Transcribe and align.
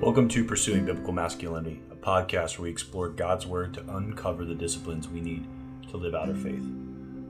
Welcome 0.00 0.28
to 0.28 0.46
Pursuing 0.46 0.86
Biblical 0.86 1.12
Masculinity, 1.12 1.82
a 1.90 1.94
podcast 1.94 2.56
where 2.56 2.64
we 2.64 2.70
explore 2.70 3.10
God's 3.10 3.46
Word 3.46 3.74
to 3.74 3.96
uncover 3.96 4.46
the 4.46 4.54
disciplines 4.54 5.06
we 5.06 5.20
need 5.20 5.46
to 5.90 5.98
live 5.98 6.14
out 6.14 6.30
our 6.30 6.34
faith. 6.34 6.64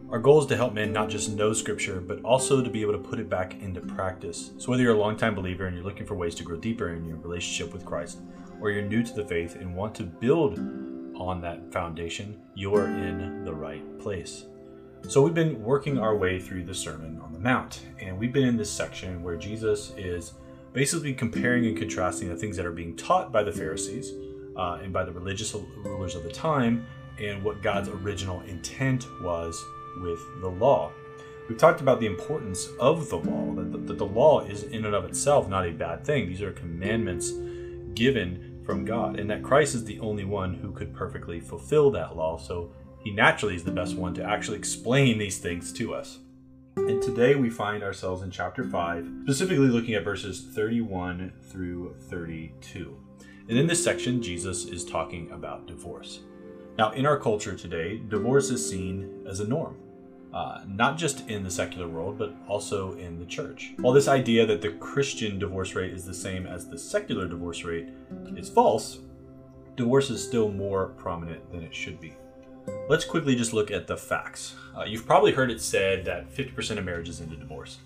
Our 0.09 0.21
goal 0.21 0.41
is 0.41 0.47
to 0.47 0.57
help 0.57 0.73
men 0.73 0.93
not 0.93 1.09
just 1.09 1.33
know 1.33 1.53
Scripture, 1.53 2.01
but 2.01 2.23
also 2.23 2.63
to 2.63 2.71
be 2.71 2.81
able 2.83 2.93
to 2.93 2.99
put 2.99 3.19
it 3.19 3.29
back 3.29 3.61
into 3.61 3.81
practice. 3.81 4.53
So, 4.59 4.71
whether 4.71 4.85
you're 4.85 4.95
a 4.95 5.01
longtime 5.01 5.35
believer 5.35 5.67
and 5.67 5.75
you're 5.75 5.85
looking 5.85 6.07
for 6.07 6.15
ways 6.15 6.37
to 6.37 6.45
grow 6.45 6.59
deeper 6.59 6.91
in 6.91 7.05
your 7.05 7.17
relationship 7.17 7.73
with 7.73 7.85
Christ, 7.85 8.21
or 8.61 8.71
you're 8.71 8.83
new 8.83 9.03
to 9.03 9.13
the 9.15 9.27
faith 9.27 9.57
and 9.57 9.75
want 9.75 9.93
to 9.97 10.05
build 10.05 10.61
on 11.17 11.41
that 11.41 11.73
foundation, 11.73 12.41
you're 12.55 12.87
in 12.87 13.45
the 13.45 13.53
right 13.53 13.99
place. 13.99 14.45
So, 15.09 15.23
we've 15.23 15.35
been 15.35 15.61
working 15.61 15.99
our 15.99 16.15
way 16.15 16.39
through 16.39 16.67
the 16.67 16.75
Sermon 16.75 17.21
on 17.21 17.33
the 17.33 17.41
Mount, 17.41 17.85
and 17.99 18.17
we've 18.17 18.33
been 18.33 18.47
in 18.47 18.57
this 18.57 18.71
section 18.71 19.25
where 19.25 19.37
Jesus 19.37 19.93
is 19.97 20.35
basically 20.73 21.13
comparing 21.13 21.67
and 21.67 21.77
contrasting 21.77 22.29
the 22.29 22.37
things 22.37 22.57
that 22.57 22.67
are 22.67 22.73
being 22.73 22.97
taught 22.97 23.33
by 23.33 23.43
the 23.43 23.53
Pharisees 23.53 24.13
uh, 24.57 24.79
and 24.83 24.93
by 24.93 25.05
the 25.05 25.13
religious 25.13 25.55
rulers 25.85 26.15
of 26.15 26.23
the 26.23 26.31
time 26.31 26.87
and 27.19 27.43
what 27.43 27.63
God's 27.63 27.89
original 27.89 28.41
intent 28.43 29.07
was 29.23 29.63
with 30.03 30.21
the 30.41 30.49
law. 30.49 30.93
We've 31.49 31.59
talked 31.59 31.81
about 31.81 31.99
the 31.99 32.07
importance 32.07 32.69
of 32.79 33.11
the 33.11 33.17
law, 33.17 33.53
that 33.55 33.73
the, 33.73 33.79
that 33.79 33.99
the 33.99 34.07
law 34.07 34.41
is 34.43 34.63
in 34.63 34.85
and 34.85 34.95
of 34.95 35.05
itself 35.05 35.49
not 35.49 35.67
a 35.67 35.73
bad 35.73 36.05
thing. 36.05 36.29
These 36.29 36.43
are 36.43 36.53
commandments 36.53 37.33
given 37.95 38.61
from 38.65 38.85
God, 38.85 39.19
and 39.19 39.29
that 39.31 39.43
Christ 39.43 39.75
is 39.75 39.85
the 39.85 39.99
only 39.99 40.25
one 40.25 40.55
who 40.55 40.71
could 40.71 40.95
perfectly 40.95 41.41
fulfill 41.41 41.91
that 41.91 42.17
law. 42.17 42.39
So 42.39 42.71
he 43.01 43.11
naturally 43.11 43.57
is 43.57 43.65
the 43.65 43.73
best 43.73 43.97
one 43.97 44.15
to 44.15 44.23
actually 44.23 44.59
explain 44.59 45.19
these 45.19 45.39
things 45.39 45.73
to 45.73 45.93
us. 45.93 46.21
And 46.89 47.03
today 47.03 47.35
we 47.35 47.51
find 47.51 47.83
ourselves 47.83 48.23
in 48.23 48.31
chapter 48.31 48.65
5, 48.65 49.09
specifically 49.25 49.69
looking 49.69 49.95
at 49.95 50.03
verses 50.03 50.41
31 50.41 51.33
through 51.43 51.95
32. 52.09 52.97
And 53.49 53.59
in 53.59 53.67
this 53.67 53.83
section, 53.83 54.23
Jesus 54.23 54.65
is 54.65 54.85
talking 54.85 55.31
about 55.31 55.67
divorce. 55.67 56.21
Now, 56.79 56.93
in 56.93 57.07
our 57.07 57.19
culture 57.19 57.55
today, 57.55 58.01
divorce 58.09 58.51
is 58.51 58.69
seen 58.69 59.25
as 59.29 59.41
a 59.41 59.47
norm, 59.47 59.77
uh, 60.33 60.63
not 60.67 60.97
just 60.97 61.29
in 61.29 61.45
the 61.45 61.51
secular 61.51 61.87
world, 61.87 62.19
but 62.19 62.35
also 62.49 62.95
in 62.95 63.19
the 63.19 63.27
church. 63.27 63.73
While 63.77 63.93
this 63.93 64.09
idea 64.09 64.47
that 64.47 64.63
the 64.63 64.73
Christian 64.73 65.39
divorce 65.39 65.75
rate 65.75 65.93
is 65.93 66.05
the 66.05 66.15
same 66.15 66.47
as 66.47 66.67
the 66.67 66.79
secular 66.79 67.29
divorce 67.29 67.63
rate 67.63 67.89
is 68.37 68.49
false, 68.49 69.01
divorce 69.77 70.11
is 70.11 70.25
still 70.25 70.51
more 70.51 70.89
prominent 70.97 71.53
than 71.53 71.63
it 71.63 71.75
should 71.75 72.01
be. 72.01 72.15
Let's 72.89 73.05
quickly 73.05 73.37
just 73.37 73.53
look 73.53 73.71
at 73.71 73.87
the 73.87 73.97
facts. 73.97 74.55
Uh, 74.77 74.85
you've 74.85 75.07
probably 75.07 75.33
heard 75.33 75.51
it 75.51 75.61
said 75.61 76.05
that 76.05 76.35
50% 76.35 76.79
of 76.79 76.85
marriages 76.85 77.21
end 77.21 77.33
in 77.33 77.39
divorce. 77.39 77.79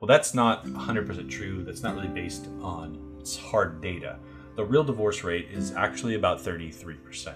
Well, 0.00 0.06
that's 0.06 0.34
not 0.34 0.66
100% 0.66 1.30
true. 1.30 1.62
That's 1.62 1.82
not 1.82 1.94
really 1.94 2.08
based 2.08 2.48
on 2.60 3.22
hard 3.42 3.80
data. 3.80 4.18
The 4.56 4.64
real 4.64 4.84
divorce 4.84 5.24
rate 5.24 5.48
is 5.50 5.72
actually 5.72 6.14
about 6.14 6.40
33%. 6.40 7.34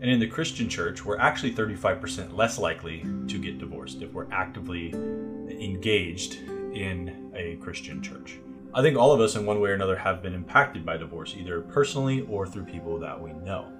And 0.00 0.10
in 0.10 0.20
the 0.20 0.26
Christian 0.26 0.68
church, 0.68 1.04
we're 1.04 1.18
actually 1.18 1.54
35% 1.54 2.36
less 2.36 2.58
likely 2.58 3.00
to 3.28 3.38
get 3.38 3.58
divorced 3.58 4.02
if 4.02 4.12
we're 4.12 4.30
actively 4.30 4.90
engaged 4.92 6.34
in 6.74 7.32
a 7.34 7.56
Christian 7.56 8.02
church. 8.02 8.38
I 8.74 8.82
think 8.82 8.98
all 8.98 9.12
of 9.12 9.20
us, 9.20 9.36
in 9.36 9.46
one 9.46 9.60
way 9.60 9.70
or 9.70 9.74
another, 9.74 9.96
have 9.96 10.22
been 10.22 10.34
impacted 10.34 10.84
by 10.84 10.98
divorce, 10.98 11.34
either 11.36 11.62
personally 11.62 12.26
or 12.28 12.46
through 12.46 12.64
people 12.64 12.98
that 12.98 13.18
we 13.18 13.32
know. 13.32 13.72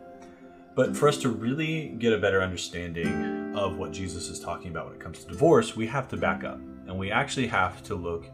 But 0.77 0.97
for 0.97 1.09
us 1.09 1.19
mm. 1.19 1.23
to 1.23 1.31
really 1.31 1.89
get 1.99 2.13
a 2.13 2.19
better 2.19 2.43
understanding 2.43 3.57
of 3.57 3.79
what 3.79 3.91
Jesus 3.91 4.29
is 4.29 4.39
talking 4.39 4.71
about 4.71 4.87
when 4.87 4.95
it 4.95 5.01
comes 5.01 5.25
to 5.25 5.29
divorce, 5.29 5.75
we 5.75 5.87
have 5.87 6.07
to 6.11 6.17
back 6.17 6.45
up 6.45 6.61
and 6.87 6.97
we 6.97 7.11
actually 7.11 7.49
have 7.49 7.83
to 7.85 7.97
look 7.97 8.27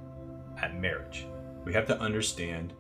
at 0.61 0.79
marriage. 0.79 1.27
We 1.65 1.73
have 1.73 1.87
to 1.87 1.99
understand 1.99 2.75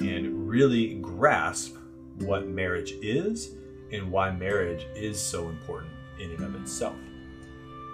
and 0.00 0.48
really 0.48 0.94
grasp 0.94 1.76
what 2.18 2.48
marriage 2.48 2.92
is 3.02 3.50
and 3.92 4.10
why 4.10 4.30
marriage 4.30 4.86
is 4.96 5.20
so 5.20 5.48
important 5.48 5.92
in 6.18 6.30
and 6.30 6.42
of 6.42 6.54
itself. 6.60 6.96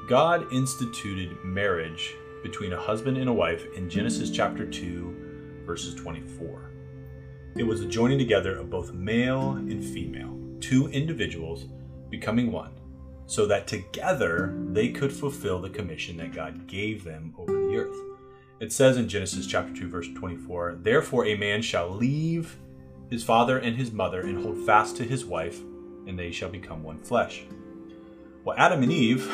God 0.08 0.50
instituted 0.52 1.36
marriage 1.44 2.14
between 2.42 2.72
a 2.72 2.80
husband 2.80 3.18
and 3.18 3.28
a 3.28 3.32
wife 3.32 3.66
in 3.76 3.90
Genesis 3.90 4.30
chapter 4.30 4.64
2, 4.64 5.62
verses 5.66 5.94
24. 5.96 6.70
It 7.56 7.64
was 7.64 7.80
the 7.80 7.86
joining 7.86 8.18
together 8.18 8.56
of 8.56 8.70
both 8.70 8.92
male 8.92 9.52
and 9.52 9.84
female, 9.84 10.38
two 10.60 10.88
individuals 10.88 11.66
becoming 12.10 12.52
one, 12.52 12.72
so 13.26 13.46
that 13.46 13.66
together 13.66 14.54
they 14.70 14.88
could 14.88 15.12
fulfill 15.12 15.60
the 15.60 15.70
commission 15.70 16.16
that 16.16 16.32
God 16.32 16.66
gave 16.66 17.04
them 17.04 17.34
over 17.38 17.52
the 17.52 17.76
earth. 17.76 17.96
It 18.60 18.72
says 18.72 18.96
in 18.96 19.08
Genesis 19.08 19.46
chapter 19.46 19.72
2, 19.72 19.88
verse 19.88 20.08
24, 20.16 20.80
Therefore 20.82 21.26
a 21.26 21.36
man 21.36 21.62
shall 21.62 21.90
leave 21.90 22.56
his 23.08 23.22
father 23.22 23.58
and 23.58 23.76
his 23.76 23.92
mother 23.92 24.20
and 24.20 24.42
hold 24.42 24.66
fast 24.66 24.96
to 24.96 25.04
his 25.04 25.24
wife 25.24 25.60
and 26.06 26.18
they 26.18 26.32
shall 26.32 26.48
become 26.48 26.82
one 26.82 26.98
flesh. 26.98 27.44
Well, 28.44 28.56
Adam 28.58 28.82
and 28.82 28.90
Eve, 28.90 29.30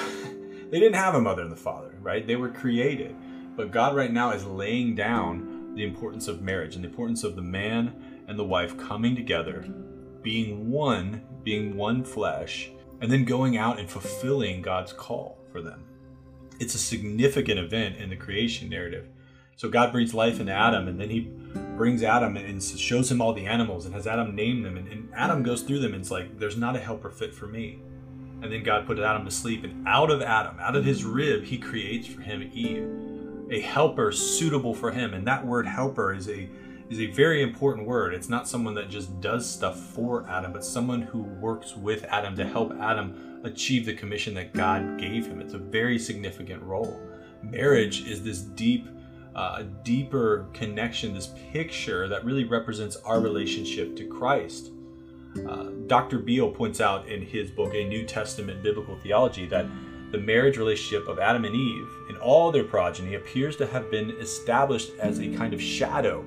they 0.70 0.80
didn't 0.80 0.96
have 0.96 1.14
a 1.14 1.20
mother 1.20 1.42
and 1.42 1.52
the 1.52 1.56
father, 1.56 1.96
right? 2.00 2.26
They 2.26 2.36
were 2.36 2.50
created. 2.50 3.14
But 3.56 3.70
God 3.70 3.94
right 3.94 4.12
now 4.12 4.32
is 4.32 4.44
laying 4.44 4.96
down 4.96 5.74
the 5.74 5.84
importance 5.84 6.28
of 6.28 6.42
marriage 6.42 6.74
and 6.74 6.84
the 6.84 6.88
importance 6.88 7.22
of 7.24 7.36
the 7.36 7.42
man 7.42 8.24
and 8.26 8.38
the 8.38 8.44
wife 8.44 8.76
coming 8.76 9.14
together, 9.14 9.64
being 10.24 10.70
one, 10.70 11.22
being 11.44 11.76
one 11.76 12.02
flesh, 12.02 12.70
and 13.00 13.12
then 13.12 13.24
going 13.24 13.56
out 13.56 13.78
and 13.78 13.88
fulfilling 13.88 14.62
God's 14.62 14.92
call 14.92 15.38
for 15.52 15.60
them. 15.62 15.84
It's 16.58 16.74
a 16.74 16.78
significant 16.78 17.60
event 17.60 17.98
in 17.98 18.10
the 18.10 18.16
creation 18.16 18.68
narrative. 18.68 19.06
So 19.56 19.68
God 19.68 19.92
breathes 19.92 20.14
life 20.14 20.40
into 20.40 20.52
Adam, 20.52 20.88
and 20.88 21.00
then 21.00 21.10
he 21.10 21.30
brings 21.76 22.02
Adam 22.02 22.36
and 22.36 22.60
shows 22.62 23.10
him 23.10 23.20
all 23.20 23.32
the 23.32 23.46
animals 23.46 23.84
and 23.84 23.94
has 23.94 24.06
Adam 24.06 24.34
name 24.34 24.62
them. 24.62 24.76
And, 24.76 25.12
Adam 25.14 25.44
goes 25.44 25.62
through 25.62 25.78
them 25.78 25.92
and 25.92 26.00
it's 26.00 26.10
like, 26.10 26.40
there's 26.40 26.56
not 26.56 26.74
a 26.74 26.80
helper 26.80 27.08
fit 27.08 27.32
for 27.32 27.46
me. 27.46 27.78
And 28.42 28.52
then 28.52 28.64
God 28.64 28.84
put 28.84 28.98
Adam 28.98 29.24
to 29.24 29.30
sleep, 29.30 29.62
and 29.62 29.86
out 29.86 30.10
of 30.10 30.20
Adam, 30.20 30.58
out 30.58 30.74
of 30.74 30.84
his 30.84 31.04
rib, 31.04 31.44
he 31.44 31.56
creates 31.56 32.06
for 32.06 32.20
him 32.20 32.50
Eve, 32.52 32.88
a 33.50 33.60
helper 33.60 34.10
suitable 34.10 34.74
for 34.74 34.90
him. 34.90 35.14
And 35.14 35.26
that 35.26 35.46
word 35.46 35.66
helper 35.66 36.12
is 36.12 36.28
a 36.28 36.48
is 36.94 37.00
a 37.00 37.06
very 37.06 37.42
important 37.42 37.88
word. 37.88 38.14
It's 38.14 38.28
not 38.28 38.46
someone 38.46 38.74
that 38.74 38.88
just 38.88 39.20
does 39.20 39.50
stuff 39.50 39.80
for 39.80 40.28
Adam, 40.28 40.52
but 40.52 40.64
someone 40.64 41.02
who 41.02 41.22
works 41.22 41.74
with 41.74 42.04
Adam 42.04 42.36
to 42.36 42.46
help 42.46 42.72
Adam 42.80 43.40
achieve 43.42 43.84
the 43.84 43.94
commission 43.94 44.32
that 44.34 44.52
God 44.52 44.96
gave 44.96 45.26
him. 45.26 45.40
It's 45.40 45.54
a 45.54 45.58
very 45.58 45.98
significant 45.98 46.62
role. 46.62 47.00
Marriage 47.42 48.06
is 48.06 48.22
this 48.22 48.40
deep 48.40 48.88
uh, 49.34 49.56
a 49.58 49.64
deeper 49.64 50.46
connection, 50.52 51.12
this 51.12 51.32
picture 51.52 52.06
that 52.06 52.24
really 52.24 52.44
represents 52.44 52.94
our 52.98 53.20
relationship 53.20 53.96
to 53.96 54.06
Christ. 54.06 54.70
Uh, 55.48 55.70
Dr. 55.88 56.20
Beale 56.20 56.52
points 56.52 56.80
out 56.80 57.08
in 57.08 57.20
his 57.20 57.50
book, 57.50 57.74
A 57.74 57.88
New 57.88 58.06
Testament 58.06 58.62
Biblical 58.62 58.96
Theology, 59.02 59.46
that 59.46 59.66
the 60.12 60.18
marriage 60.18 60.56
relationship 60.56 61.08
of 61.08 61.18
Adam 61.18 61.44
and 61.44 61.56
Eve 61.56 61.88
and 62.08 62.16
all 62.18 62.52
their 62.52 62.62
progeny 62.62 63.16
appears 63.16 63.56
to 63.56 63.66
have 63.66 63.90
been 63.90 64.10
established 64.20 64.92
as 65.00 65.18
a 65.18 65.34
kind 65.34 65.52
of 65.52 65.60
shadow 65.60 66.24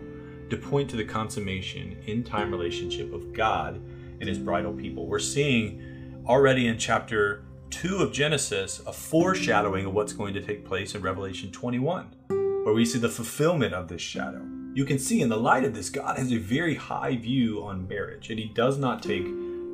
to 0.50 0.58
point 0.58 0.90
to 0.90 0.96
the 0.96 1.06
consummation 1.06 1.98
in 2.06 2.24
time 2.24 2.52
relationship 2.52 3.14
of 3.14 3.34
God 3.34 3.76
and 4.20 4.28
his 4.28 4.40
bridal 4.40 4.74
people. 4.74 5.06
We're 5.06 5.20
seeing 5.20 6.24
already 6.26 6.68
in 6.68 6.78
chapter 6.78 7.44
2 7.72 7.98
of 7.98 8.12
Genesis 8.12 8.82
a 8.86 8.94
foreshadowing 8.94 9.86
of 9.86 9.94
what's 9.94 10.14
going 10.14 10.34
to 10.34 10.42
take 10.42 10.66
place 10.66 10.96
in 10.96 11.02
Revelation 11.02 11.52
21 11.52 12.16
where 12.68 12.76
we 12.76 12.84
see 12.84 13.00
the 13.00 13.08
fulfillment 13.08 13.74
of 13.74 13.88
this 13.88 14.02
shadow. 14.02 14.46
You 14.74 14.84
can 14.84 15.00
see 15.00 15.22
in 15.22 15.30
the 15.30 15.38
light 15.38 15.64
of 15.64 15.74
this, 15.74 15.90
God 15.90 16.18
has 16.18 16.34
a 16.34 16.38
very 16.38 16.76
high 16.76 17.16
view 17.16 17.64
on 17.64 17.88
marriage, 17.88 18.30
and 18.30 18.38
He 18.38 18.48
does 18.48 18.78
not 18.78 19.02
take 19.02 19.26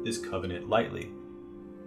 this 0.03 0.19
covenant 0.19 0.69
lightly. 0.69 1.09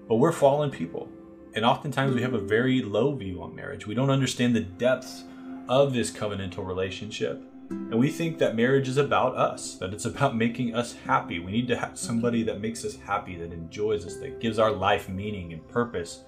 But 0.09 0.17
we're 0.17 0.33
fallen 0.33 0.73
people, 0.73 1.09
and 1.55 1.65
oftentimes 1.65 2.13
we 2.13 2.23
have 2.23 2.35
a 2.35 2.41
very 2.41 2.83
low 2.83 3.15
view 3.15 3.41
on 3.41 3.55
marriage. 3.55 3.87
We 3.87 3.95
don't 3.95 4.11
understand 4.11 4.57
the 4.57 4.63
depths 4.63 5.23
of 5.69 5.95
this 5.95 6.11
covenantal 6.11 6.67
relationship. 6.67 7.41
And 7.69 7.99
we 7.99 8.11
think 8.11 8.39
that 8.39 8.57
marriage 8.57 8.89
is 8.89 8.97
about 8.97 9.37
us, 9.37 9.75
that 9.77 9.93
it's 9.93 10.05
about 10.05 10.37
making 10.45 10.75
us 10.75 10.93
happy. 10.93 11.39
We 11.39 11.53
need 11.53 11.69
to 11.69 11.77
have 11.77 11.99
somebody 11.99 12.43
that 12.45 12.61
makes 12.61 12.85
us 12.85 12.97
happy, 12.97 13.37
that 13.37 13.53
enjoys 13.53 14.07
us, 14.07 14.17
that 14.17 14.41
gives 14.41 14.59
our 14.59 14.71
life 14.71 15.09
meaning 15.09 15.53
and 15.53 15.67
purpose, 15.69 16.21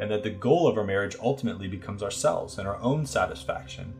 and 0.00 0.10
that 0.10 0.22
the 0.22 0.30
goal 0.30 0.66
of 0.66 0.78
our 0.78 0.84
marriage 0.84 1.16
ultimately 1.20 1.68
becomes 1.68 2.02
ourselves 2.02 2.58
and 2.58 2.66
our 2.66 2.80
own 2.80 3.06
satisfaction. 3.06 3.92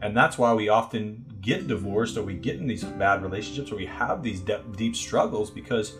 And 0.00 0.16
that's 0.16 0.38
why 0.38 0.52
we 0.54 0.68
often 0.68 1.24
get 1.40 1.66
divorced 1.66 2.16
or 2.16 2.22
we 2.22 2.34
get 2.34 2.56
in 2.56 2.66
these 2.66 2.84
bad 2.84 3.22
relationships 3.22 3.72
or 3.72 3.76
we 3.76 3.86
have 3.86 4.22
these 4.22 4.40
de- 4.40 4.62
deep 4.76 4.94
struggles 4.94 5.50
because 5.50 5.94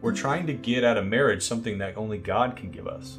we're 0.00 0.14
trying 0.14 0.46
to 0.46 0.52
get 0.52 0.84
out 0.84 0.96
of 0.96 1.06
marriage 1.06 1.42
something 1.42 1.78
that 1.78 1.96
only 1.96 2.18
God 2.18 2.56
can 2.56 2.70
give 2.70 2.88
us. 2.88 3.18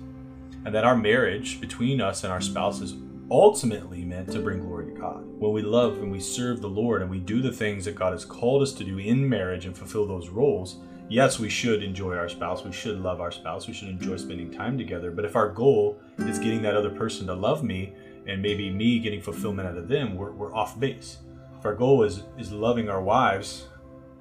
And 0.66 0.74
that 0.76 0.84
our 0.84 0.96
marriage 0.96 1.62
between 1.62 2.02
us 2.02 2.24
and 2.24 2.34
our 2.34 2.42
spouse 2.42 2.82
is 2.82 2.96
ultimately 3.32 4.06
meant 4.06 4.32
to 4.32 4.40
bring 4.40 4.60
glory 4.60 4.86
to 4.86 5.00
God. 5.00 5.26
When 5.40 5.52
we 5.52 5.62
love 5.62 5.98
and 5.98 6.12
we 6.12 6.20
serve 6.20 6.62
the 6.62 6.70
Lord 6.70 7.02
and 7.02 7.10
we 7.10 7.20
do 7.20 7.42
the 7.42 7.52
things 7.52 7.86
that 7.86 7.96
God 7.96 8.14
has 8.14 8.26
called 8.26 8.62
us 8.62 8.74
to 8.74 8.84
do 8.84 8.98
in 8.98 9.28
marriage 9.28 9.66
and 9.66 9.78
fulfill 9.78 10.06
those 10.06 10.30
roles, 10.30 10.78
yes, 11.10 11.40
we 11.40 11.50
should 11.50 11.84
enjoy 11.84 12.16
our 12.16 12.30
spouse. 12.30 12.64
We 12.64 12.72
should 12.72 13.00
love 13.00 13.22
our 13.22 13.32
spouse. 13.32 13.68
We 13.68 13.74
should 13.74 13.90
enjoy 13.90 14.18
spending 14.18 14.52
time 14.52 14.78
together. 14.78 15.12
But 15.12 15.26
if 15.26 15.36
our 15.36 15.50
goal 15.50 16.00
is 16.20 16.40
getting 16.40 16.62
that 16.64 16.78
other 16.78 16.92
person 16.92 17.28
to 17.28 17.34
love 17.34 17.64
me, 17.64 17.94
and 18.28 18.42
maybe 18.42 18.70
me 18.70 19.00
getting 19.00 19.22
fulfillment 19.22 19.68
out 19.68 19.78
of 19.78 19.88
them, 19.88 20.16
we're, 20.16 20.32
we're 20.32 20.54
off 20.56 20.80
base. 20.80 21.18
If 21.60 21.66
our 21.66 21.76
goal 21.76 22.04
is 22.04 22.24
is 22.38 22.52
loving 22.52 22.90
our 22.90 23.02
wives 23.02 23.68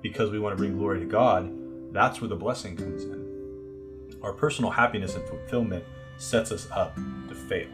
because 0.02 0.30
we 0.30 0.38
want 0.38 0.52
to 0.52 0.56
bring 0.56 0.76
glory 0.76 1.00
to 1.00 1.06
God, 1.06 1.50
that's 1.92 2.20
where 2.20 2.28
the 2.28 2.36
blessing 2.36 2.76
comes 2.76 3.04
in. 3.04 4.18
Our 4.22 4.32
personal 4.32 4.70
happiness 4.70 5.14
and 5.14 5.26
fulfillment 5.26 5.84
sets 6.18 6.52
us 6.52 6.68
up 6.70 6.96
to 7.28 7.34
fail. 7.34 7.68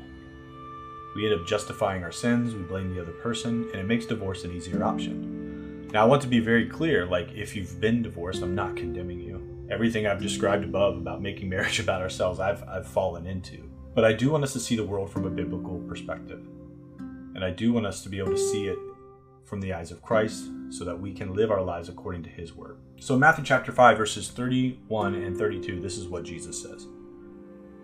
We 1.14 1.26
end 1.26 1.40
up 1.40 1.46
justifying 1.46 2.04
our 2.04 2.12
sins, 2.12 2.54
we 2.54 2.62
blame 2.62 2.94
the 2.94 3.00
other 3.02 3.12
person, 3.12 3.68
and 3.72 3.80
it 3.80 3.86
makes 3.86 4.06
divorce 4.06 4.44
an 4.44 4.52
easier 4.52 4.84
option. 4.84 5.88
Now, 5.92 6.02
I 6.02 6.06
want 6.06 6.22
to 6.22 6.28
be 6.28 6.38
very 6.38 6.68
clear 6.68 7.04
like, 7.04 7.32
if 7.32 7.56
you've 7.56 7.80
been 7.80 8.02
divorced, 8.02 8.42
I'm 8.42 8.54
not 8.54 8.76
condemning 8.76 9.18
you. 9.20 9.66
Everything 9.70 10.06
I've 10.06 10.22
described 10.22 10.64
above 10.64 10.96
about 10.96 11.20
making 11.20 11.48
marriage 11.50 11.80
about 11.80 12.00
ourselves, 12.00 12.38
I've, 12.38 12.62
I've 12.68 12.86
fallen 12.86 13.26
into. 13.26 13.68
But 13.94 14.04
I 14.04 14.12
do 14.12 14.30
want 14.30 14.44
us 14.44 14.52
to 14.52 14.60
see 14.60 14.76
the 14.76 14.84
world 14.84 15.10
from 15.10 15.24
a 15.24 15.30
biblical 15.30 15.80
perspective. 15.88 16.46
And 17.34 17.44
I 17.44 17.50
do 17.50 17.72
want 17.72 17.86
us 17.86 18.02
to 18.04 18.08
be 18.08 18.18
able 18.18 18.32
to 18.32 18.38
see 18.38 18.68
it 18.68 18.78
from 19.44 19.60
the 19.60 19.72
eyes 19.72 19.90
of 19.90 20.00
Christ 20.00 20.44
so 20.68 20.84
that 20.84 21.00
we 21.00 21.12
can 21.12 21.34
live 21.34 21.50
our 21.50 21.62
lives 21.62 21.88
according 21.88 22.22
to 22.22 22.30
his 22.30 22.54
word. 22.54 22.78
So, 23.00 23.18
Matthew 23.18 23.44
chapter 23.44 23.72
5, 23.72 23.98
verses 23.98 24.28
31 24.28 25.16
and 25.16 25.36
32, 25.36 25.80
this 25.80 25.98
is 25.98 26.06
what 26.06 26.22
Jesus 26.22 26.62
says. 26.62 26.86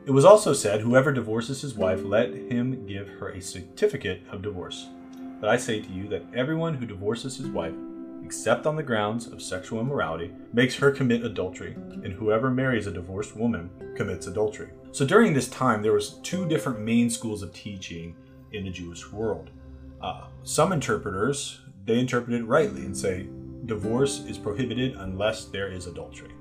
It 0.07 0.13
was 0.13 0.25
also 0.25 0.53
said, 0.53 0.81
Whoever 0.81 1.11
divorces 1.11 1.61
his 1.61 1.75
wife, 1.75 2.01
let 2.05 2.33
him 2.33 2.87
give 2.87 3.09
her 3.09 3.31
a 3.31 3.43
certificate 3.43 4.23
of 4.31 4.41
divorce. 4.41 4.87
But 5.41 5.51
I 5.51 5.57
say 5.57 5.81
to 5.81 5.89
you 5.91 6.09
that 6.09 6.25
everyone 6.33 6.75
who 6.75 6.87
divorces 6.87 7.37
his 7.37 7.49
wife, 7.49 7.75
except 8.25 8.67
on 8.67 8.77
the 8.77 8.85
grounds 8.85 9.27
of 9.27 9.43
sexual 9.43 9.81
immorality, 9.81 10.31
makes 10.53 10.77
her 10.77 10.93
commit 10.93 11.25
adultery, 11.25 11.75
and 11.75 12.13
whoever 12.13 12.53
marries 12.53 12.87
a 12.87 12.93
divorced 12.93 13.37
woman 13.37 13.69
commits 13.97 14.29
adultery. 14.29 14.71
So 14.93 15.05
during 15.05 15.35
this 15.35 15.49
time, 15.49 15.83
there 15.83 15.93
was 15.93 16.21
two 16.23 16.47
different 16.47 16.79
main 16.79 17.11
schools 17.11 17.43
of 17.43 17.53
teaching 17.53 18.15
in 18.53 18.65
the 18.65 18.71
Jewish 18.71 19.11
world. 19.11 19.51
Uh, 20.01 20.29
some 20.45 20.71
interpreters 20.71 21.61
they 21.85 21.99
interpret 21.99 22.35
it 22.35 22.45
rightly 22.45 22.83
and 22.83 22.97
say 22.97 23.29
divorce 23.65 24.21
is 24.27 24.39
prohibited 24.39 24.95
unless 24.97 25.47
there 25.47 25.69
is 25.69 25.87
adultery. 25.87 26.33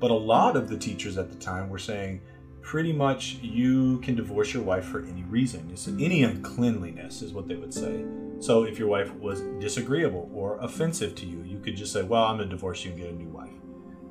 But 0.00 0.10
a 0.10 0.14
lot 0.14 0.56
of 0.56 0.68
the 0.68 0.78
teachers 0.78 1.18
at 1.18 1.30
the 1.30 1.36
time 1.36 1.68
were 1.68 1.78
saying 1.78 2.20
pretty 2.62 2.92
much 2.92 3.38
you 3.42 3.98
can 3.98 4.14
divorce 4.14 4.52
your 4.54 4.62
wife 4.62 4.84
for 4.84 5.04
any 5.04 5.22
reason. 5.24 5.68
It's 5.72 5.88
any 5.88 6.22
uncleanliness 6.22 7.22
is 7.22 7.32
what 7.32 7.48
they 7.48 7.56
would 7.56 7.74
say. 7.74 8.04
So 8.38 8.64
if 8.64 8.78
your 8.78 8.88
wife 8.88 9.12
was 9.14 9.42
disagreeable 9.60 10.30
or 10.32 10.58
offensive 10.60 11.14
to 11.16 11.26
you, 11.26 11.42
you 11.42 11.58
could 11.58 11.76
just 11.76 11.92
say, 11.92 12.02
"Well, 12.02 12.24
I'm 12.24 12.36
going 12.36 12.48
to 12.48 12.54
divorce 12.54 12.84
you 12.84 12.92
and 12.92 13.00
get 13.00 13.10
a 13.10 13.14
new 13.14 13.28
wife." 13.28 13.50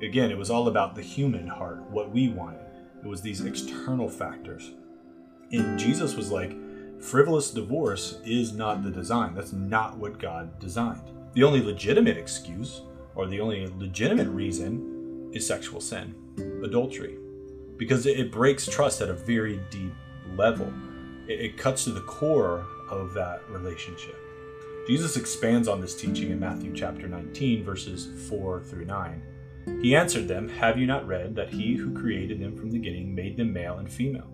Again, 0.02 0.30
it 0.30 0.38
was 0.38 0.50
all 0.50 0.68
about 0.68 0.94
the 0.94 1.02
human 1.02 1.46
heart, 1.46 1.82
what 1.90 2.10
we 2.10 2.28
wanted. 2.28 2.60
It 3.02 3.08
was 3.08 3.22
these 3.22 3.44
external 3.44 4.08
factors. 4.08 4.72
And 5.52 5.78
Jesus 5.78 6.14
was 6.14 6.30
like, 6.30 6.54
frivolous 7.00 7.50
divorce 7.50 8.18
is 8.24 8.52
not 8.52 8.82
the 8.82 8.90
design. 8.90 9.34
That's 9.34 9.52
not 9.52 9.98
what 9.98 10.18
God 10.18 10.58
designed. 10.58 11.10
The 11.32 11.42
only 11.42 11.60
legitimate 11.60 12.16
excuse 12.16 12.82
or 13.14 13.26
the 13.26 13.40
only 13.40 13.66
legitimate 13.78 14.28
reason 14.28 15.30
is 15.32 15.46
sexual 15.46 15.80
sin, 15.80 16.14
adultery 16.64 17.18
because 17.80 18.04
it 18.04 18.30
breaks 18.30 18.66
trust 18.66 19.00
at 19.00 19.08
a 19.08 19.14
very 19.14 19.58
deep 19.70 19.94
level. 20.36 20.70
It, 21.26 21.56
cuts 21.56 21.84
to 21.84 21.90
the 21.92 22.02
core 22.02 22.66
of 22.90 23.14
that 23.14 23.40
relationship. 23.48 24.16
Jesus 24.86 25.16
expands 25.16 25.66
on 25.66 25.80
this 25.80 25.96
teaching 25.96 26.30
in 26.30 26.38
Matthew 26.38 26.74
chapter 26.74 27.08
19, 27.08 27.64
verses 27.64 28.10
4 28.28 28.64
through 28.64 28.84
9. 28.84 29.22
He 29.80 29.96
answered 29.96 30.28
them, 30.28 30.50
Have 30.50 30.78
you 30.78 30.86
not 30.86 31.06
read 31.06 31.34
that 31.36 31.54
he 31.54 31.74
who 31.74 31.98
created 31.98 32.38
them 32.38 32.54
from 32.54 32.70
the 32.70 32.78
beginning 32.78 33.14
made 33.14 33.38
them 33.38 33.50
male 33.50 33.78
and 33.78 33.90
female? 33.90 34.30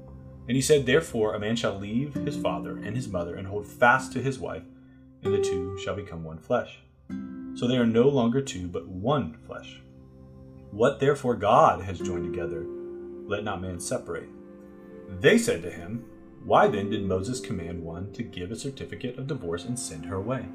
And 0.49 0.57
he 0.57 0.61
said, 0.61 0.85
Therefore 0.85 1.35
a 1.35 1.39
man 1.39 1.55
shall 1.55 1.79
leave 1.79 2.15
his 2.15 2.37
father 2.37 2.79
and 2.79 2.97
his 2.97 3.07
mother 3.07 3.37
and 3.37 3.47
hold 3.47 3.69
fast 3.69 4.13
to 4.15 4.21
his 4.21 4.41
wife, 4.41 4.65
and 5.23 5.33
the 5.33 5.41
two 5.41 5.79
shall 5.85 5.95
become 5.95 6.25
one 6.25 6.39
flesh. 6.39 6.81
So 7.55 7.69
they 7.69 7.77
are 7.77 7.87
no 7.87 8.09
longer 8.09 8.41
two, 8.41 8.67
but 8.67 8.89
one 8.89 9.35
flesh. 9.47 9.81
What 10.73 10.99
therefore 10.99 11.37
God 11.37 11.83
has 11.83 12.01
joined 12.01 12.25
together, 12.25 12.67
let 13.27 13.45
not 13.45 13.61
man 13.61 13.81
separate. 13.81 14.29
They 15.21 15.39
said 15.39 15.63
to 15.63 15.71
him, 15.71 16.05
Why 16.45 16.69
then 16.69 16.91
did 16.91 17.05
Moses 17.05 17.41
command 17.41 17.83
one 17.83 18.13
to 18.13 18.23
give 18.23 18.51
a 18.51 18.57
certificate 18.57 19.19
of 19.19 19.27
divorce 19.27 19.65
and 19.65 19.79
send 19.79 20.05
her 20.07 20.17
away? 20.17 20.47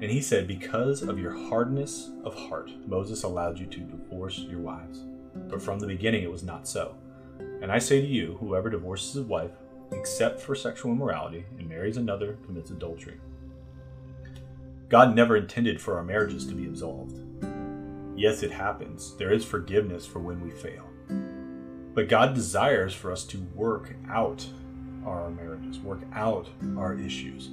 And 0.00 0.10
he 0.10 0.20
said, 0.20 0.48
Because 0.48 1.02
of 1.02 1.18
your 1.18 1.32
hardness 1.48 2.10
of 2.24 2.34
heart, 2.34 2.70
Moses 2.86 3.22
allowed 3.22 3.58
you 3.58 3.66
to 3.66 3.80
divorce 3.80 4.38
your 4.38 4.58
wives. 4.58 5.04
But 5.48 5.62
from 5.62 5.78
the 5.78 5.86
beginning 5.86 6.24
it 6.24 6.30
was 6.30 6.42
not 6.42 6.66
so. 6.66 6.96
And 7.62 7.70
I 7.70 7.78
say 7.78 8.00
to 8.00 8.06
you, 8.06 8.36
whoever 8.40 8.68
divorces 8.68 9.14
his 9.14 9.24
wife, 9.24 9.52
except 9.92 10.40
for 10.40 10.54
sexual 10.54 10.92
immorality, 10.92 11.44
and 11.58 11.68
marries 11.68 11.96
another, 11.96 12.38
commits 12.44 12.70
adultery. 12.70 13.20
God 14.88 15.14
never 15.14 15.36
intended 15.36 15.80
for 15.80 15.96
our 15.96 16.02
marriages 16.02 16.46
to 16.46 16.54
be 16.54 16.66
absolved. 16.66 17.20
Yes, 18.16 18.42
it 18.42 18.50
happens. 18.50 19.16
There 19.16 19.32
is 19.32 19.44
forgiveness 19.44 20.04
for 20.04 20.18
when 20.18 20.40
we 20.42 20.50
fail. 20.50 20.91
But 21.94 22.08
God 22.08 22.34
desires 22.34 22.94
for 22.94 23.12
us 23.12 23.24
to 23.24 23.38
work 23.54 23.94
out 24.08 24.46
our 25.04 25.30
marriages, 25.30 25.78
work 25.80 26.00
out 26.14 26.48
our 26.78 26.94
issues, 26.94 27.50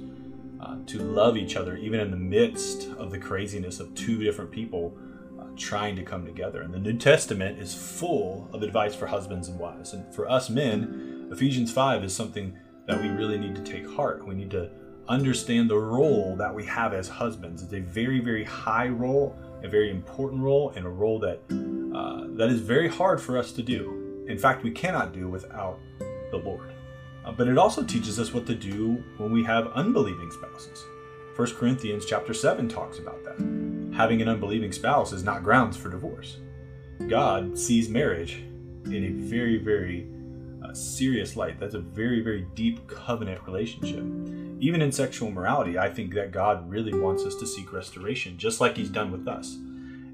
uh, 0.60 0.76
to 0.86 0.98
love 0.98 1.36
each 1.36 1.56
other, 1.56 1.76
even 1.76 2.00
in 2.00 2.10
the 2.10 2.16
midst 2.16 2.88
of 2.98 3.10
the 3.10 3.18
craziness 3.18 3.80
of 3.80 3.94
two 3.94 4.22
different 4.22 4.50
people 4.50 4.96
uh, 5.38 5.44
trying 5.56 5.94
to 5.96 6.02
come 6.02 6.24
together. 6.24 6.62
And 6.62 6.72
the 6.72 6.78
New 6.78 6.96
Testament 6.96 7.58
is 7.58 7.74
full 7.74 8.48
of 8.52 8.62
advice 8.62 8.94
for 8.94 9.06
husbands 9.06 9.48
and 9.48 9.58
wives. 9.58 9.92
And 9.92 10.12
for 10.14 10.30
us 10.30 10.48
men, 10.48 11.28
Ephesians 11.30 11.70
5 11.70 12.04
is 12.04 12.14
something 12.14 12.56
that 12.86 13.00
we 13.00 13.08
really 13.08 13.38
need 13.38 13.54
to 13.56 13.62
take 13.62 13.88
heart. 13.88 14.26
We 14.26 14.34
need 14.34 14.50
to 14.52 14.70
understand 15.08 15.68
the 15.68 15.78
role 15.78 16.34
that 16.36 16.54
we 16.54 16.64
have 16.64 16.94
as 16.94 17.08
husbands. 17.08 17.62
It's 17.62 17.72
a 17.72 17.80
very, 17.80 18.20
very 18.20 18.44
high 18.44 18.88
role, 18.88 19.36
a 19.62 19.68
very 19.68 19.90
important 19.90 20.40
role, 20.42 20.70
and 20.70 20.86
a 20.86 20.90
role 20.90 21.18
that 21.18 21.40
uh, 21.94 22.26
that 22.36 22.48
is 22.48 22.60
very 22.60 22.88
hard 22.88 23.20
for 23.20 23.36
us 23.36 23.52
to 23.52 23.62
do 23.62 23.99
in 24.30 24.38
fact, 24.38 24.62
we 24.62 24.70
cannot 24.70 25.12
do 25.12 25.28
without 25.28 25.78
the 26.30 26.36
Lord. 26.36 26.72
Uh, 27.24 27.32
but 27.32 27.48
it 27.48 27.58
also 27.58 27.82
teaches 27.82 28.18
us 28.18 28.32
what 28.32 28.46
to 28.46 28.54
do 28.54 29.02
when 29.18 29.32
we 29.32 29.44
have 29.44 29.68
unbelieving 29.68 30.30
spouses. 30.30 30.84
1 31.36 31.54
Corinthians 31.56 32.06
chapter 32.06 32.32
7 32.32 32.68
talks 32.68 32.98
about 32.98 33.22
that. 33.24 33.38
Having 33.94 34.22
an 34.22 34.28
unbelieving 34.28 34.72
spouse 34.72 35.12
is 35.12 35.24
not 35.24 35.42
grounds 35.42 35.76
for 35.76 35.90
divorce. 35.90 36.38
God 37.08 37.58
sees 37.58 37.88
marriage 37.88 38.42
in 38.86 39.04
a 39.04 39.10
very, 39.10 39.58
very 39.58 40.06
uh, 40.64 40.72
serious 40.74 41.36
light. 41.36 41.58
That's 41.58 41.74
a 41.74 41.80
very, 41.80 42.20
very 42.20 42.46
deep 42.54 42.86
covenant 42.88 43.42
relationship. 43.46 44.04
Even 44.60 44.82
in 44.82 44.92
sexual 44.92 45.30
morality, 45.30 45.78
I 45.78 45.88
think 45.88 46.14
that 46.14 46.32
God 46.32 46.68
really 46.68 46.92
wants 46.92 47.24
us 47.24 47.34
to 47.36 47.46
seek 47.46 47.72
restoration, 47.72 48.36
just 48.38 48.60
like 48.60 48.76
He's 48.76 48.90
done 48.90 49.10
with 49.10 49.26
us. 49.26 49.56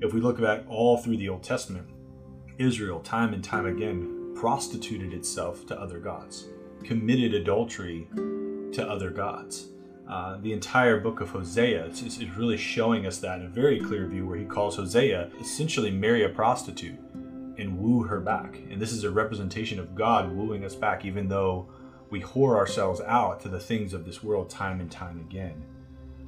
If 0.00 0.12
we 0.12 0.20
look 0.20 0.40
back 0.40 0.62
all 0.68 0.99
through 0.99 1.16
the 1.16 1.28
Old 1.28 1.42
Testament, 1.42 1.88
Israel, 2.58 3.00
time 3.00 3.34
and 3.34 3.44
time 3.44 3.66
again, 3.66 4.34
prostituted 4.34 5.12
itself 5.12 5.66
to 5.66 5.80
other 5.80 5.98
gods, 5.98 6.46
committed 6.84 7.34
adultery 7.34 8.08
to 8.72 8.86
other 8.88 9.10
gods. 9.10 9.68
Uh, 10.08 10.38
the 10.38 10.52
entire 10.52 11.00
book 11.00 11.20
of 11.20 11.30
Hosea 11.30 11.86
is, 11.86 12.02
is, 12.02 12.30
really 12.36 12.56
showing 12.56 13.06
us 13.06 13.18
that 13.18 13.40
in 13.40 13.46
a 13.46 13.48
very 13.48 13.80
clear 13.80 14.06
view, 14.06 14.26
where 14.26 14.38
he 14.38 14.44
calls 14.44 14.76
Hosea 14.76 15.30
essentially 15.40 15.90
marry 15.90 16.25
a 16.25 16.28
prostitute 16.28 16.98
and 17.58 17.78
woo 17.78 18.04
her 18.04 18.20
back. 18.20 18.56
And 18.70 18.80
this 18.80 18.92
is 18.92 19.02
a 19.02 19.10
representation 19.10 19.80
of 19.80 19.96
God 19.96 20.30
wooing 20.30 20.64
us 20.64 20.76
back, 20.76 21.04
even 21.04 21.28
though 21.28 21.68
we 22.08 22.22
whore 22.22 22.56
ourselves 22.56 23.00
out 23.00 23.40
to 23.40 23.48
the 23.48 23.58
things 23.58 23.92
of 23.92 24.04
this 24.04 24.22
world 24.22 24.48
time 24.48 24.80
and 24.80 24.90
time 24.90 25.18
again. 25.18 25.64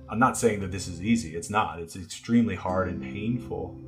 I'm 0.08 0.18
not 0.18 0.36
saying 0.36 0.60
that 0.60 0.72
this 0.72 0.88
is 0.88 1.02
easy, 1.02 1.36
it's 1.36 1.50
not. 1.50 1.78
It's 1.78 1.94
extremely 1.94 2.56
hard 2.56 2.88
and 2.88 3.00
painful 3.00 3.78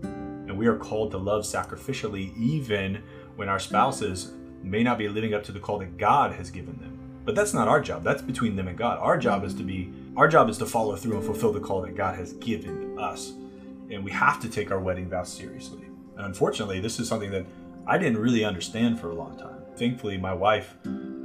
we 0.60 0.66
are 0.66 0.76
called 0.76 1.10
to 1.10 1.16
love 1.16 1.42
sacrificially 1.42 2.36
even 2.36 3.02
when 3.36 3.48
our 3.48 3.58
spouses 3.58 4.32
may 4.62 4.82
not 4.82 4.98
be 4.98 5.08
living 5.08 5.32
up 5.32 5.42
to 5.42 5.52
the 5.52 5.58
call 5.58 5.78
that 5.78 5.96
God 5.96 6.34
has 6.34 6.50
given 6.50 6.78
them. 6.78 6.98
But 7.24 7.34
that's 7.34 7.54
not 7.54 7.66
our 7.66 7.80
job. 7.80 8.04
That's 8.04 8.20
between 8.20 8.56
them 8.56 8.68
and 8.68 8.76
God. 8.76 8.98
Our 8.98 9.16
job 9.16 9.42
is 9.42 9.54
to 9.54 9.62
be 9.62 9.90
our 10.18 10.28
job 10.28 10.50
is 10.50 10.58
to 10.58 10.66
follow 10.66 10.96
through 10.96 11.16
and 11.16 11.24
fulfill 11.24 11.50
the 11.50 11.60
call 11.60 11.80
that 11.80 11.96
God 11.96 12.14
has 12.16 12.34
given 12.34 12.98
us. 12.98 13.32
And 13.90 14.04
we 14.04 14.10
have 14.10 14.38
to 14.42 14.50
take 14.50 14.70
our 14.70 14.80
wedding 14.80 15.08
vows 15.08 15.32
seriously. 15.32 15.84
And 16.18 16.26
unfortunately, 16.26 16.78
this 16.78 17.00
is 17.00 17.08
something 17.08 17.30
that 17.30 17.46
I 17.86 17.96
didn't 17.96 18.18
really 18.18 18.44
understand 18.44 19.00
for 19.00 19.08
a 19.08 19.14
long 19.14 19.38
time. 19.38 19.62
Thankfully, 19.76 20.18
my 20.18 20.34
wife 20.34 20.74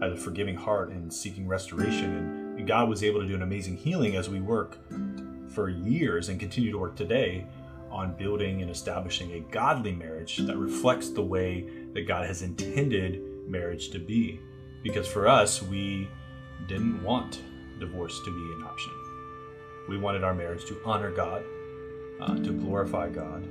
has 0.02 0.14
a 0.14 0.18
forgiving 0.18 0.56
heart 0.56 0.92
and 0.92 1.14
seeking 1.14 1.46
restoration, 1.46 2.56
and 2.58 2.66
God 2.66 2.88
was 2.88 3.04
able 3.04 3.20
to 3.20 3.28
do 3.28 3.36
an 3.36 3.42
amazing 3.42 3.76
healing 3.76 4.16
as 4.16 4.30
we 4.30 4.40
work 4.40 4.78
for 5.50 5.68
years 5.68 6.30
and 6.30 6.40
continue 6.40 6.72
to 6.72 6.78
work 6.78 6.96
today 6.96 7.46
on 7.96 8.14
building 8.18 8.62
and 8.62 8.70
establishing 8.70 9.32
a 9.32 9.40
godly 9.40 9.94
marriage 9.94 10.38
that 10.38 10.58
reflects 10.58 11.10
the 11.10 11.22
way 11.22 11.66
that 11.94 12.06
God 12.06 12.28
has 12.28 12.42
intended 12.42 13.22
marriage 13.48 13.90
to 13.92 14.00
be. 14.00 14.40
Because 14.84 15.08
for 15.08 15.28
us, 15.28 15.64
we 15.64 16.10
didn't 16.68 17.02
want 17.02 17.42
divorce 17.80 18.20
to 18.26 18.32
be 18.32 18.54
an 18.54 18.68
option. 18.68 18.92
We 19.88 19.98
wanted 19.98 20.26
our 20.26 20.34
marriage 20.34 20.66
to 20.66 20.78
honor 20.86 21.10
God, 21.10 21.44
uh, 22.20 22.36
to 22.36 22.52
glorify 22.52 23.10
God, 23.10 23.44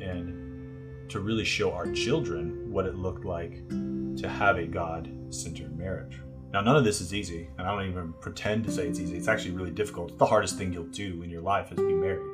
and 0.00 1.10
to 1.10 1.20
really 1.20 1.44
show 1.44 1.72
our 1.72 1.92
children 1.92 2.72
what 2.72 2.86
it 2.86 2.96
looked 2.96 3.26
like 3.26 3.68
to 3.68 4.28
have 4.28 4.56
a 4.56 4.66
God 4.66 5.10
centered 5.28 5.76
marriage. 5.76 6.18
Now, 6.50 6.62
none 6.62 6.76
of 6.76 6.84
this 6.84 7.02
is 7.02 7.12
easy, 7.12 7.48
and 7.58 7.66
I 7.66 7.74
don't 7.74 7.90
even 7.90 8.14
pretend 8.20 8.64
to 8.64 8.72
say 8.72 8.86
it's 8.86 8.98
easy. 8.98 9.16
It's 9.16 9.28
actually 9.28 9.52
really 9.52 9.70
difficult. 9.70 10.10
It's 10.10 10.18
the 10.18 10.26
hardest 10.26 10.56
thing 10.56 10.72
you'll 10.72 10.84
do 10.84 11.22
in 11.22 11.28
your 11.28 11.42
life 11.42 11.72
is 11.72 11.76
be 11.76 11.92
married. 11.92 12.31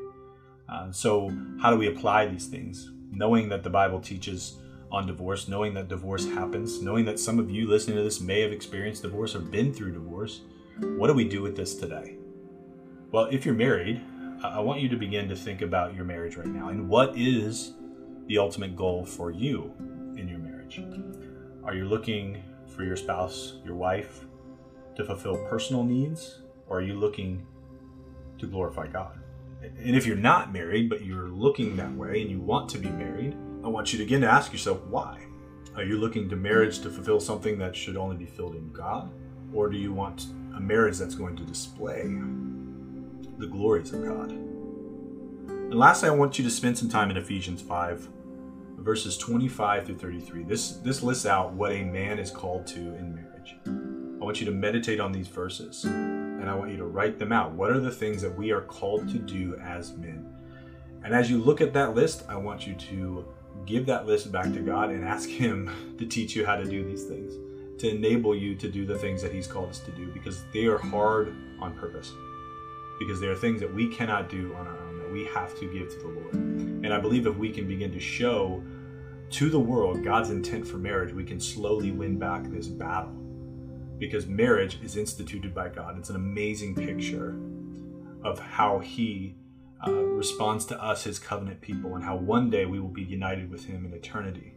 Uh, 0.89 0.93
so, 0.93 1.31
how 1.61 1.71
do 1.71 1.77
we 1.77 1.89
apply 1.89 2.27
these 2.27 2.47
things? 2.47 2.91
Knowing 3.11 3.49
that 3.49 3.63
the 3.63 3.71
Bible 3.71 4.01
teaches 4.01 4.59
on 4.91 5.07
divorce, 5.07 5.49
knowing 5.49 5.75
that 5.75 5.89
divorce 5.89 6.27
happens, 6.27 6.81
knowing 6.81 7.05
that 7.05 7.19
some 7.19 7.39
of 7.39 7.51
you 7.51 7.69
listening 7.69 7.97
to 7.97 8.03
this 8.03 8.21
may 8.21 8.41
have 8.41 8.53
experienced 8.53 9.03
divorce 9.03 9.35
or 9.35 9.41
been 9.41 9.73
through 9.73 9.93
divorce, 9.93 10.41
what 10.97 11.09
do 11.09 11.15
we 11.15 11.29
do 11.29 11.43
with 11.43 11.57
this 11.57 11.75
today? 11.75 12.17
Well, 13.13 13.27
if 13.27 13.45
you're 13.45 13.55
married, 13.55 14.01
I 14.43 14.61
want 14.61 14.81
you 14.81 14.89
to 14.89 14.97
begin 14.97 15.29
to 15.29 15.37
think 15.37 15.63
about 15.63 15.95
your 15.95 16.05
marriage 16.05 16.37
right 16.37 16.47
now 16.47 16.69
and 16.69 16.89
what 16.89 17.17
is 17.19 17.75
the 18.27 18.39
ultimate 18.39 18.77
goal 18.77 19.05
for 19.05 19.31
you 19.31 19.73
in 20.17 20.29
your 20.29 20.39
marriage? 20.39 20.81
Are 21.65 21.75
you 21.75 21.87
looking 21.87 22.43
for 22.67 22.85
your 22.85 22.97
spouse, 22.97 23.55
your 23.65 23.75
wife, 23.75 24.25
to 24.97 25.05
fulfill 25.05 25.37
personal 25.49 25.83
needs, 25.83 26.41
or 26.69 26.79
are 26.79 26.83
you 26.83 26.95
looking 26.95 27.45
to 28.39 28.47
glorify 28.47 28.87
God? 28.87 29.19
And 29.61 29.97
if 29.97 30.07
you're 30.07 30.17
not 30.17 30.53
married, 30.53 30.89
but 30.89 31.05
you're 31.05 31.29
looking 31.29 31.77
that 31.77 31.93
way 31.93 32.23
and 32.23 32.31
you 32.31 32.41
want 32.41 32.69
to 32.71 32.79
be 32.79 32.91
married, 32.91 33.37
I 33.65 33.69
want 33.69 33.93
you 33.93 33.99
to 33.99 34.05
again 34.05 34.21
to 34.21 34.31
ask 34.31 34.53
yourself 34.53 34.81
why. 34.87 35.21
Are 35.75 35.85
you 35.85 35.99
looking 35.99 36.29
to 36.29 36.37
marriage 36.37 36.81
to 36.81 36.91
fulfill 36.91 37.21
something 37.21 37.59
that 37.59 37.77
should 37.77 37.97
only 37.97 38.17
be 38.17 38.27
filled 38.27 38.55
in 38.55 38.73
God? 38.73 39.11
Or 39.53 39.69
do 39.69 39.77
you 39.77 39.93
want 39.93 40.27
a 40.57 40.61
marriage 40.61 40.99
that's 40.99 41.15
going 41.15 41.37
to 41.37 41.45
display 41.45 42.03
the 43.39 43.47
glories 43.47 43.93
of 43.93 44.05
God? 44.05 44.31
And 44.31 45.75
lastly, 45.75 46.09
I 46.09 46.13
want 46.13 46.39
you 46.39 46.45
to 46.45 46.51
spend 46.51 46.79
some 46.79 46.89
time 46.89 47.11
in 47.11 47.17
Ephesians 47.17 47.61
5, 47.63 48.09
verses 48.79 49.19
25 49.19 49.87
through 49.87 49.99
33. 49.99 50.45
This, 50.45 50.73
this 50.79 51.03
lists 51.03 51.27
out 51.27 51.53
what 51.53 51.73
a 51.73 51.85
man 51.85 52.19
is 52.19 52.31
called 52.31 52.67
to 52.69 52.81
in 52.81 53.15
marriage. 53.15 53.57
I 54.21 54.25
want 54.25 54.41
you 54.41 54.47
to 54.47 54.53
meditate 54.53 54.99
on 54.99 55.13
these 55.13 55.29
verses 55.29 55.87
and 56.39 56.49
I 56.49 56.55
want 56.55 56.71
you 56.71 56.77
to 56.79 56.87
write 56.87 57.19
them 57.19 57.33
out. 57.33 57.53
What 57.53 57.71
are 57.71 57.81
the 57.81 57.91
things 57.91 58.23
that 58.23 58.37
we 58.37 58.51
are 58.53 58.61
called 58.61 59.09
to 59.09 59.19
do 59.19 59.57
as 59.57 59.97
men? 59.97 60.33
And 61.05 61.15
as 61.15 61.31
you 61.31 61.39
look 61.39 61.61
at 61.61 61.73
that 61.75 61.95
list, 61.95 62.25
I 62.29 62.37
want 62.37 62.67
you 62.67 62.75
to 62.75 63.27
give 63.67 63.87
that 63.87 64.07
list 64.07 64.31
back 64.31 64.53
to 64.53 64.61
God 64.61 64.91
and 64.91 65.05
ask 65.05 65.29
Him 65.29 65.97
to 65.99 66.07
teach 66.07 66.35
you 66.37 66.47
how 66.47 66.57
to 66.57 66.65
do 66.65 66.85
these 66.85 67.05
things, 67.05 67.35
to 67.81 67.89
enable 67.89 68.35
you 68.35 68.55
to 68.57 68.69
do 68.69 68.87
the 68.87 68.99
things 68.99 69.23
that 69.23 69.33
He's 69.33 69.47
called 69.47 69.71
us 69.71 69.81
to 69.81 69.91
do, 69.93 70.07
because 70.13 70.45
they 70.53 70.67
are 70.67 70.79
hard 70.79 71.35
on 71.61 71.75
purpose. 71.75 72.13
Because 72.99 73.21
they 73.21 73.29
are 73.29 73.37
things 73.37 73.61
that 73.61 73.73
we 73.73 73.89
cannot 73.89 74.29
do 74.29 74.55
on 74.55 74.67
our 74.67 74.79
own, 74.79 74.99
that 74.99 75.13
we 75.13 75.25
have 75.27 75.57
to 75.61 75.73
give 75.73 75.89
to 75.91 75.99
the 75.99 76.09
Lord. 76.09 76.35
And 76.35 76.93
I 76.93 76.99
believe 76.99 77.27
if 77.27 77.37
we 77.37 77.51
can 77.51 77.69
begin 77.69 77.93
to 77.93 78.01
show 78.01 78.63
to 79.31 79.51
the 79.51 79.61
world 79.61 80.03
God's 80.03 80.31
intent 80.31 80.67
for 80.67 80.79
marriage, 80.79 81.13
we 81.13 81.23
can 81.23 81.39
slowly 81.39 81.91
win 81.93 82.19
back 82.19 82.45
this 82.45 82.67
battle. 82.67 83.18
Because 83.99 84.27
marriage 84.27 84.79
is 84.83 84.97
instituted 84.97 85.55
by 85.55 85.69
God. 85.69 85.99
It's 85.99 86.11
an 86.11 86.17
amazing 86.17 86.75
picture 86.75 87.39
of 88.23 88.39
how 88.39 88.79
He 88.79 89.35
uh, 89.87 89.93
responds 89.93 90.65
to 90.67 90.83
us, 90.83 91.05
His 91.05 91.19
covenant 91.19 91.61
people, 91.61 91.95
and 91.95 92.05
how 92.05 92.17
one 92.17 92.51
day 92.51 92.65
we 92.65 92.81
will 92.81 92.89
be 92.89 93.03
united 93.03 93.51
with 93.51 93.65
Him 93.67 93.85
in 93.85 93.93
eternity. 93.93 94.55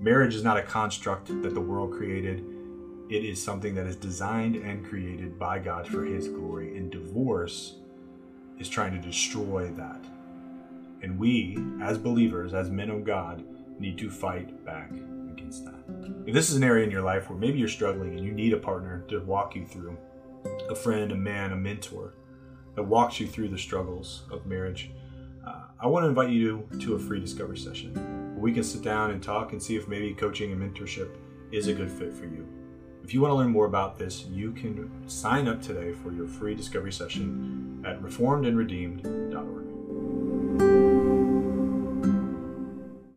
Marriage 0.00 0.34
is 0.34 0.44
not 0.44 0.58
a 0.58 0.62
construct 0.62 1.28
that 1.42 1.54
the 1.54 1.60
world 1.60 1.92
created, 1.92 2.44
it 3.08 3.24
is 3.24 3.42
something 3.42 3.74
that 3.76 3.86
is 3.86 3.96
designed 3.96 4.56
and 4.56 4.84
created 4.84 5.38
by 5.38 5.58
God 5.60 5.86
for 5.86 6.04
His 6.04 6.28
glory. 6.28 6.76
And 6.76 6.90
divorce 6.90 7.76
is 8.58 8.68
trying 8.68 8.92
to 8.92 9.06
destroy 9.06 9.68
that. 9.70 10.04
And 11.02 11.18
we, 11.18 11.58
as 11.80 11.98
believers, 11.98 12.52
as 12.52 12.68
men 12.68 12.90
of 12.90 13.04
God, 13.04 13.44
need 13.78 13.98
to 13.98 14.10
fight 14.10 14.64
back. 14.64 14.90
If 16.26 16.34
this 16.34 16.50
is 16.50 16.56
an 16.56 16.64
area 16.64 16.84
in 16.84 16.90
your 16.90 17.02
life 17.02 17.28
where 17.28 17.38
maybe 17.38 17.58
you're 17.58 17.68
struggling 17.68 18.16
and 18.16 18.24
you 18.24 18.32
need 18.32 18.52
a 18.52 18.58
partner 18.58 19.04
to 19.08 19.20
walk 19.20 19.54
you 19.54 19.64
through, 19.64 19.96
a 20.68 20.74
friend, 20.74 21.12
a 21.12 21.16
man, 21.16 21.52
a 21.52 21.56
mentor 21.56 22.14
that 22.74 22.82
walks 22.82 23.20
you 23.20 23.26
through 23.26 23.48
the 23.48 23.58
struggles 23.58 24.22
of 24.30 24.46
marriage, 24.46 24.90
uh, 25.46 25.64
I 25.80 25.86
want 25.86 26.04
to 26.04 26.08
invite 26.08 26.30
you 26.30 26.68
to 26.80 26.94
a 26.94 26.98
free 26.98 27.20
discovery 27.20 27.58
session 27.58 28.16
we 28.36 28.52
can 28.52 28.62
sit 28.62 28.82
down 28.82 29.10
and 29.10 29.22
talk 29.22 29.52
and 29.52 29.62
see 29.62 29.76
if 29.76 29.88
maybe 29.88 30.12
coaching 30.12 30.52
and 30.52 30.60
mentorship 30.60 31.16
is 31.52 31.68
a 31.68 31.72
good 31.72 31.90
fit 31.90 32.12
for 32.12 32.26
you. 32.26 32.46
If 33.02 33.14
you 33.14 33.20
want 33.20 33.32
to 33.32 33.36
learn 33.36 33.50
more 33.50 33.66
about 33.66 33.98
this, 33.98 34.24
you 34.26 34.52
can 34.52 34.90
sign 35.08 35.48
up 35.48 35.62
today 35.62 35.92
for 35.92 36.12
your 36.12 36.26
free 36.26 36.54
discovery 36.54 36.92
session 36.92 37.82
at 37.86 38.00
reformedandredeemed.com 38.02 39.55